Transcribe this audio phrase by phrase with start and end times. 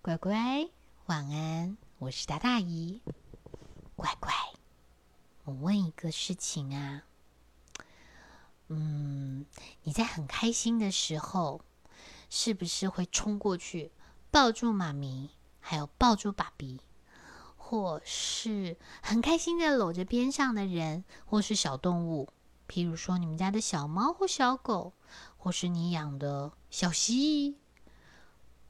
[0.00, 0.68] 乖乖，
[1.06, 3.02] 晚安，我是大大姨。
[3.96, 4.32] 乖乖，
[5.44, 7.02] 我问一个事情啊，
[8.68, 9.44] 嗯，
[9.82, 11.60] 你在很开心的时候，
[12.30, 13.90] 是不是会冲过去
[14.30, 16.80] 抱住妈咪，还有抱住爸比，
[17.56, 22.28] 或是很开心的搂着边上的人，或是小动物，
[22.68, 24.92] 譬如说你们家的小猫或小狗，
[25.36, 27.56] 或是你养的小蜥蜴，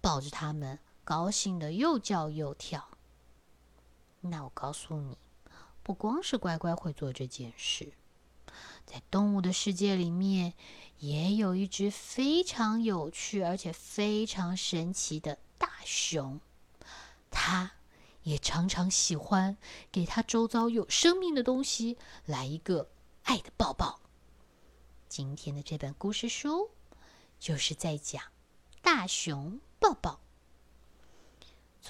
[0.00, 0.78] 抱着它们，
[1.08, 2.86] 高兴的又叫又跳。
[4.20, 5.16] 那我告诉你，
[5.82, 7.94] 不光是乖乖会做这件事，
[8.84, 10.52] 在动物的世界里面，
[10.98, 16.42] 也有一只非常有趣而且非常神奇的大熊。
[17.30, 17.72] 它
[18.24, 19.56] 也常常喜欢
[19.90, 21.96] 给它周遭有生命的东西
[22.26, 22.90] 来一个
[23.22, 23.98] 爱的抱抱。
[25.08, 26.68] 今天的这本故事书
[27.40, 28.22] 就是在讲
[28.82, 30.20] 大熊抱抱。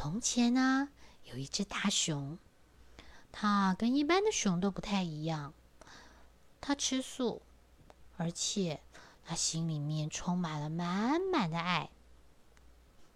[0.01, 0.91] 从前呢。
[1.25, 2.39] 有一只大熊，
[3.33, 5.53] 它跟一般的熊都不太一样。
[6.61, 7.43] 它吃素，
[8.17, 8.81] 而且
[9.25, 11.91] 它心里面充满了满满的爱。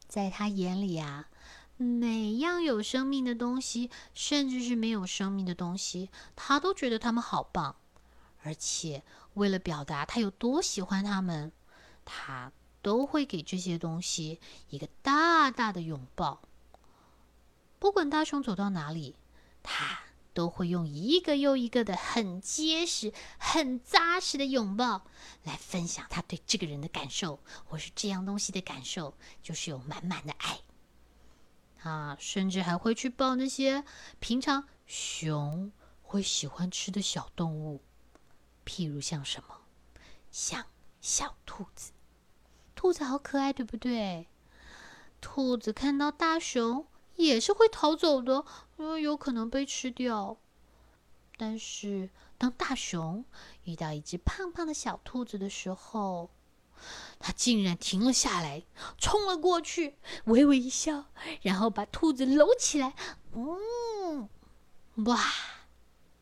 [0.09, 1.29] 在它眼里啊，
[1.77, 7.77] 每样有生命的东西，甚至是没有生命的东西，它都觉得它们好棒。
[8.43, 11.53] 而且为了表达它有多喜欢它们，
[12.05, 12.51] 它
[12.83, 14.41] 都会给这些东西
[14.71, 16.43] 一个大大的拥抱。
[17.83, 19.17] 不管大熊走到哪里，
[19.61, 20.03] 他
[20.33, 25.05] 都会用一个又一个的很结实、很扎实的拥抱
[25.43, 30.61] 来分享他对这个人的感受，或是这样东西的感受，就是有满满的爱。
[31.77, 33.83] 他甚至还会去抱那些
[34.21, 35.73] 平常熊
[36.03, 37.83] 会喜欢吃的小动物，
[38.65, 39.59] 譬如像什么，
[40.31, 40.67] 像
[41.01, 41.91] 小兔子。
[42.77, 44.29] 兔子好可爱，对不对？
[45.21, 46.87] 兔子看到大熊。
[47.17, 48.45] 也是会逃走的，
[48.79, 50.39] 因为有可能被吃掉。
[51.37, 53.25] 但是，当大熊
[53.65, 56.31] 遇到一只胖胖的小兔子的时候，
[57.19, 58.63] 它竟然停了下来，
[58.99, 61.07] 冲了过去，微微一笑，
[61.43, 62.95] 然后把兔子搂起来，
[63.35, 64.29] 嗯，
[65.07, 65.19] 哇，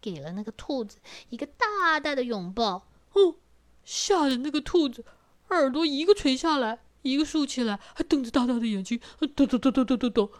[0.00, 0.98] 给了那个兔子
[1.28, 2.86] 一个大大的拥抱。
[3.12, 3.36] 哦，
[3.84, 5.04] 吓得那个兔子
[5.48, 10.32] 耳朵一个垂下来，一个竖起来，还瞪着大大的眼睛，抖抖抖抖抖抖抖。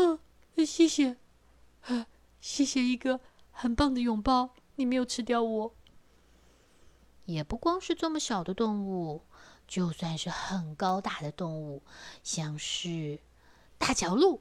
[0.00, 0.16] 嗯，
[0.64, 1.16] 谢谢，
[1.82, 2.06] 啊，
[2.40, 3.18] 谢谢一个
[3.50, 4.50] 很棒的拥抱。
[4.76, 5.74] 你没有吃掉我。
[7.24, 9.24] 也不光是这么小的动物，
[9.66, 11.82] 就算是很高大的动物，
[12.22, 13.18] 像是
[13.76, 14.40] 大角鹿，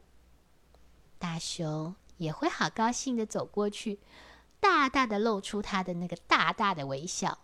[1.18, 4.00] 大熊也会好高兴的走过去，
[4.60, 7.40] 大大的露出它的那个大大的微笑，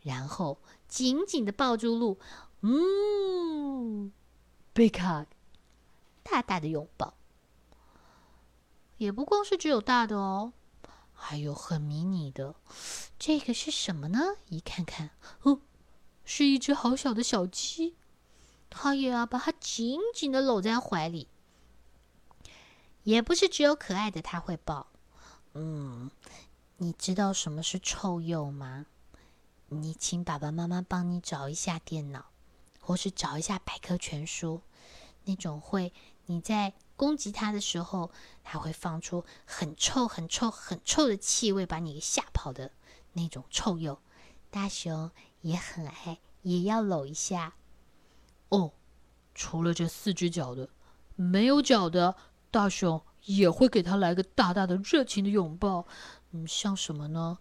[0.00, 0.58] 然后
[0.88, 2.18] 紧紧的抱住鹿，
[2.62, 4.10] 嗯
[4.72, 5.26] ，big hug，
[6.22, 7.12] 大大的拥抱。
[8.98, 10.52] 也不光是只有大的哦，
[11.12, 12.54] 还有很迷你的。
[13.18, 14.20] 这个是什么呢？
[14.48, 15.10] 一看看，
[15.42, 15.60] 哦，
[16.24, 17.96] 是一只好小的小鸡。
[18.70, 21.28] 它也要把它紧紧的搂在怀里。
[23.02, 24.86] 也不是只有可爱的它会抱。
[25.54, 26.10] 嗯，
[26.76, 28.86] 你知道什么是臭鼬吗？
[29.68, 32.26] 你请爸爸妈妈帮你找一下电脑，
[32.80, 34.60] 或是找一下百科全书，
[35.24, 35.92] 那种会
[36.26, 36.72] 你在。
[36.96, 38.10] 攻击它的时候，
[38.44, 42.72] 它会放出很臭、很臭、很臭的气味，把你给吓跑的
[43.14, 44.00] 那种臭鼬。
[44.50, 45.10] 大熊
[45.40, 47.54] 也很爱，也要搂一下。
[48.50, 48.72] 哦，
[49.34, 50.68] 除了这四只脚的，
[51.16, 52.16] 没有脚的
[52.50, 55.86] 大熊也会给它来个大大的、热情的拥抱。
[56.32, 57.38] 嗯，像什么呢？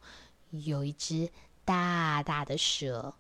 [0.52, 1.30] 有一只
[1.64, 3.16] 大大的蛇，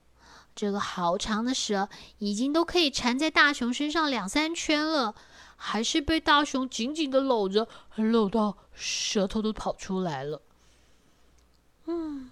[0.55, 5.15] 这个好长的蛇已经都可以缠在大熊身上两三圈了。
[5.63, 10.41] 还是被大熊紧紧的搂着，搂到舌头都跑出来了。
[11.85, 12.31] 嗯，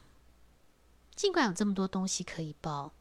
[1.16, 2.92] 尽管有这么多东西可以抱，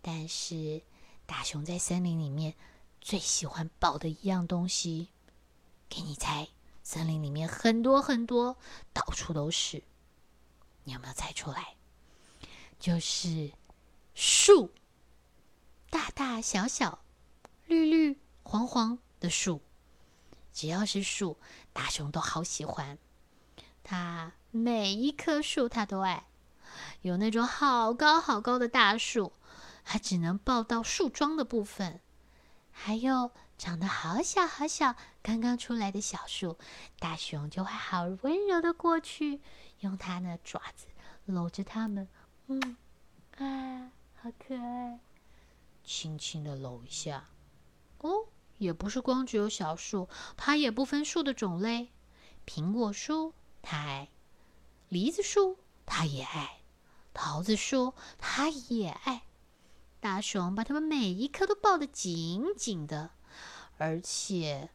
[0.00, 0.80] 但是
[1.26, 2.54] 大熊在森林里面
[3.02, 5.08] 最喜欢抱的一样东西，
[5.90, 6.48] 给你猜，
[6.82, 8.56] 森林里面很多很多，
[8.94, 9.82] 到处都是。
[10.84, 11.74] 你有没有猜出来？
[12.80, 13.52] 就是
[14.14, 14.70] 树，
[15.90, 17.00] 大大小小，
[17.66, 18.98] 绿绿黄黄。
[19.20, 19.60] 的树，
[20.52, 21.38] 只要是树，
[21.72, 22.98] 大熊都好喜欢。
[23.82, 26.26] 它每一棵树它都爱。
[27.02, 29.32] 有那种好高好高的大树，
[29.84, 32.00] 它只能抱到树桩的部分；
[32.70, 36.58] 还有长得好小好小、刚刚出来的小树，
[36.98, 39.40] 大熊就会好温柔的过去，
[39.80, 40.86] 用它的爪子
[41.24, 42.06] 搂着它们。
[42.48, 42.76] 嗯，
[43.38, 45.00] 啊，好可爱，
[45.82, 47.24] 轻轻的搂一下。
[47.98, 48.26] 哦。
[48.58, 51.88] 也不是光只有小树，它也不分树的种类。
[52.46, 54.08] 苹果树它爱，
[54.88, 56.60] 梨子树它也爱，
[57.12, 59.22] 桃子树它也爱。
[60.00, 63.10] 大熊把它们每一棵都抱得紧紧的，
[63.78, 64.70] 而且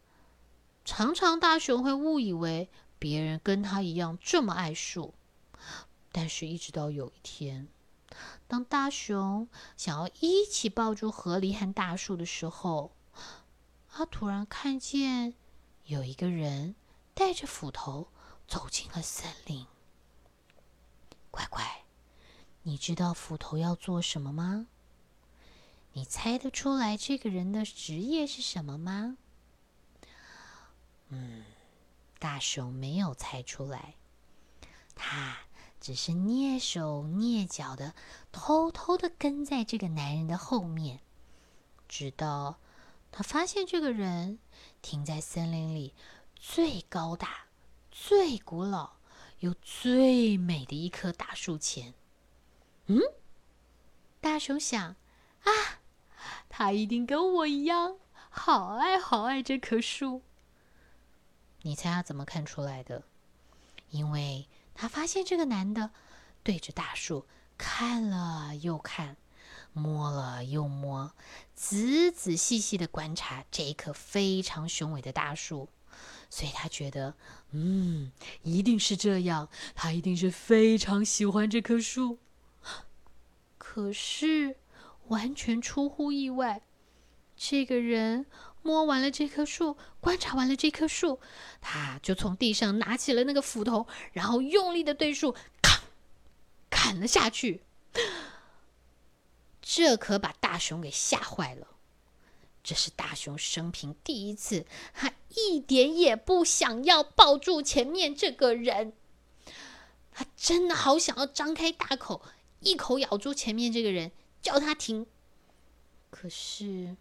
[0.83, 2.69] 常常大熊会误以为
[2.99, 5.13] 别人跟他一样这么爱树。
[6.11, 7.69] 但是，一直到有一天，
[8.47, 9.47] 当大熊
[9.77, 12.91] 想要一起抱住河狸和大树的时候，
[13.95, 15.35] 他突然看见
[15.85, 16.73] 有一个人
[17.13, 18.07] 带着斧头
[18.47, 19.67] 走进了森林。
[21.29, 21.83] 乖乖，
[22.63, 24.65] 你知道斧头要做什么吗？
[25.91, 29.15] 你猜得出来这个人的职业是什么吗？
[31.09, 31.45] 嗯，
[32.17, 33.93] 大熊没有猜出来，
[34.95, 35.37] 他。
[35.79, 37.93] 只是蹑手蹑脚的，
[38.31, 41.01] 偷偷的跟在这个男人的后面，
[41.89, 42.57] 直到
[43.15, 44.39] 他发现这个人
[44.81, 45.93] 停在森林里
[46.35, 47.45] 最高大、
[47.91, 48.93] 最古老
[49.39, 51.93] 又最美的一棵大树前。
[52.87, 52.99] 嗯，
[54.19, 54.95] 大熊想
[55.43, 55.51] 啊，
[56.49, 57.97] 他一定跟我一样，
[58.31, 60.23] 好爱好爱这棵树。
[61.61, 63.03] 你猜他怎么看出来的？
[63.91, 64.49] 因为。
[64.75, 65.91] 他发现这个男的
[66.41, 67.27] 对着大树
[67.59, 69.17] 看了又看，
[69.73, 71.11] 摸了又摸，
[71.53, 75.69] 仔仔细细的观察这一棵非常雄伟的大树，
[76.29, 77.15] 所以他觉得，
[77.51, 78.11] 嗯，
[78.43, 82.19] 一定是这样，他一定是非常喜欢这棵树。
[83.57, 84.57] 可是，
[85.07, 86.61] 完全出乎意外，
[87.35, 88.25] 这个人。
[88.65, 91.19] 摸完了这棵树，观察完了这棵树，
[91.59, 95.81] 他就从地上拿起了那个斧头，然后用力的对树砍
[96.69, 97.61] 砍了下去。
[99.75, 101.67] 这可把大熊给吓坏了。
[102.61, 108.93] 这是大熊生平第一次，他一点也不想要抱住前面这个人。
[110.11, 112.21] 他真的好想要张开大口，
[112.59, 114.11] 一口咬住前面这个人，
[114.43, 115.07] 叫他停。
[116.11, 116.95] 可是。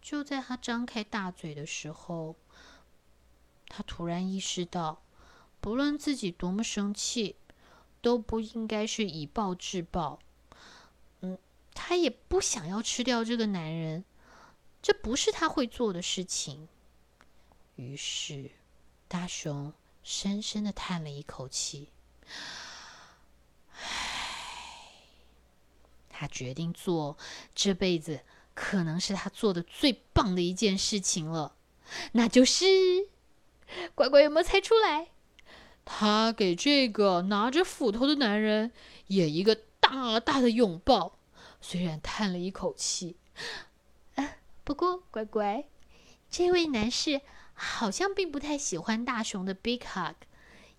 [0.00, 2.36] 就在他张开大嘴的时候，
[3.66, 5.02] 他突然意识到，
[5.60, 7.34] 不论自己多么生气，
[8.00, 10.20] 都不应该是以暴制暴。
[11.76, 14.04] 嗯，他也不想要吃掉这个男人，
[14.80, 16.68] 这不是他会做的事情。
[17.76, 18.50] 于是，
[19.06, 21.90] 大熊深深的叹了一口气，
[23.78, 25.02] 唉，
[26.08, 27.16] 他决定做
[27.54, 28.22] 这辈子。
[28.54, 31.56] 可能是他做的最棒的一件事情了，
[32.12, 32.64] 那就是
[33.94, 35.08] 乖乖有没有猜出来？
[35.84, 38.72] 他给这个拿着斧头的男人
[39.08, 41.15] 也一个大大的拥抱，
[41.60, 43.16] 虽然叹了一口气，
[44.14, 45.68] 啊，不过乖乖，
[46.30, 47.20] 这位男士
[47.54, 50.14] 好像并不太喜欢大熊的 big hug，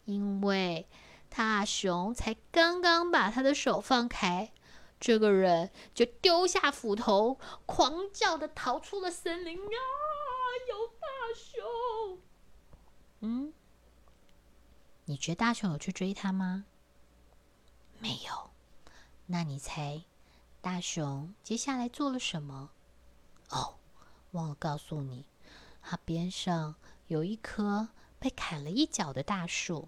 [0.05, 0.87] 因为
[1.29, 4.51] 大熊才刚刚把他的手放开。
[4.99, 7.37] 这个人就丢下斧头，
[7.67, 9.77] 狂叫的逃出了森林啊！
[10.69, 12.19] 有大熊。
[13.19, 13.53] 嗯，
[15.05, 16.65] 你觉得大熊有去追他吗？
[17.99, 18.49] 没有。
[19.27, 20.01] 那你猜，
[20.67, 22.71] 大熊接下来做了什么？
[23.51, 23.75] 哦，
[24.31, 25.25] 忘了告诉你，
[25.81, 26.75] 他边上
[27.07, 27.87] 有一棵
[28.19, 29.87] 被砍了一角的大树。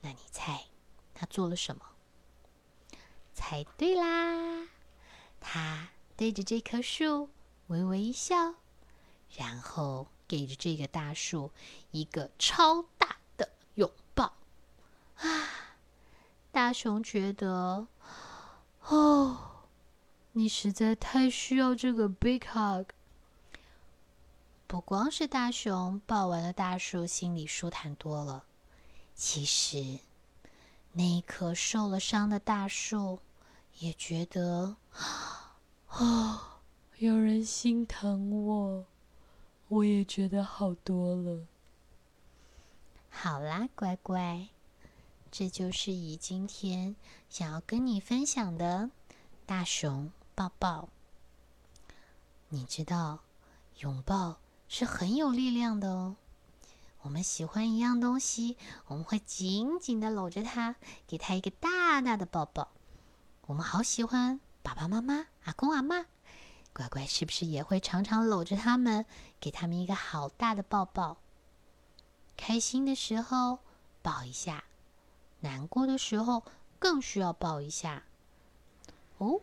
[0.00, 0.64] 那你猜，
[1.14, 1.84] 他做了什么？
[3.32, 4.66] 猜对啦！
[5.38, 7.30] 他对着这棵树
[7.68, 8.56] 微微一笑，
[9.36, 11.52] 然后给着这个大树
[11.92, 14.34] 一个超大的拥抱。
[15.18, 15.48] 啊！
[16.50, 17.86] 大熊觉得，
[18.88, 19.49] 哦，
[20.32, 22.86] 你实在太需要这个 big hug。
[24.66, 28.44] 不光是大熊抱完了大树，心里舒坦多了，
[29.14, 29.98] 其实
[30.92, 33.20] 那一棵受了伤的大树。
[33.78, 34.76] 也觉得
[35.88, 36.60] 啊，
[36.98, 38.84] 有人心疼我，
[39.68, 41.46] 我也觉得好多了。
[43.08, 44.48] 好啦，乖乖，
[45.30, 46.94] 这就是以今天
[47.30, 48.90] 想要跟你分享的
[49.46, 50.88] 大熊抱抱。
[52.48, 53.18] 你知道，
[53.80, 56.16] 拥抱是很有力量的哦。
[57.02, 58.56] 我们喜欢一样东西，
[58.86, 62.68] 我们会紧紧的搂着它，给它一个大大的抱抱。
[63.42, 66.06] 我们好喜欢爸爸妈妈、阿公阿妈，
[66.72, 69.04] 乖乖是不是也会常常搂着他们，
[69.38, 71.18] 给他们一个好大的抱抱？
[72.34, 73.58] 开心的时候
[74.00, 74.64] 抱一下，
[75.40, 76.44] 难过的时候
[76.78, 78.04] 更需要抱一下。
[79.18, 79.42] 哦，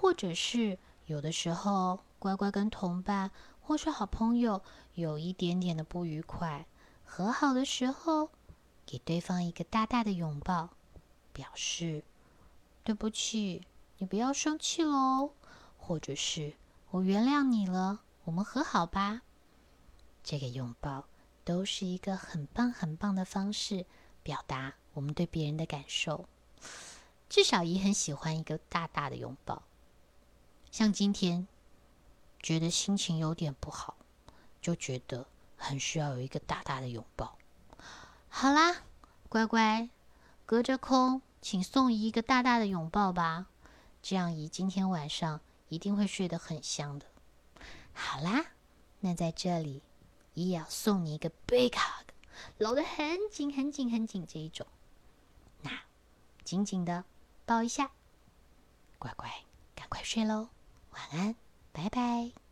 [0.00, 3.30] 或者是有的时候乖乖跟同伴
[3.60, 4.62] 或是好朋友
[4.94, 6.64] 有一点点的不愉快，
[7.04, 8.30] 和好的时候，
[8.86, 10.70] 给对方一个大大的拥抱，
[11.34, 12.02] 表示
[12.82, 13.66] 对不起，
[13.98, 15.32] 你不要生气喽，
[15.76, 16.54] 或者是
[16.92, 19.20] 我原谅你了，我们和好吧。
[20.24, 21.04] 这个拥抱
[21.44, 23.84] 都是一个很棒很棒的方式，
[24.22, 26.24] 表达我们对别人的感受。
[27.28, 29.62] 至少也很喜欢一个大大的拥抱。
[30.70, 31.46] 像今天
[32.42, 33.96] 觉得心情有点不好，
[34.60, 37.36] 就觉得很需要有一个大大的拥抱。
[38.28, 38.82] 好啦，
[39.28, 39.88] 乖乖，
[40.46, 43.46] 隔着空，请送姨一个大大的拥抱吧。
[44.02, 47.06] 这样姨今天晚上一定会睡得很香的。
[47.92, 48.46] 好啦，
[49.00, 49.82] 那在这里，
[50.34, 52.06] 姨也要送你一个 big hug，
[52.58, 54.66] 搂得很紧很紧很紧这一种。
[55.62, 55.70] 那
[56.44, 57.04] 紧紧的。
[57.46, 57.90] 抱一下，
[59.00, 59.28] 乖乖，
[59.74, 60.50] 赶快睡喽，
[60.92, 61.34] 晚安，
[61.72, 62.49] 拜拜。